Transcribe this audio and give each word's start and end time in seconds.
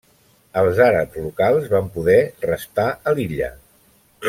Els 0.61 0.79
àrabs 0.85 1.17
locals 1.25 1.67
van 1.75 1.91
poder 1.99 2.17
restar 2.51 2.87
a 3.13 3.15
l'illa. 3.21 3.53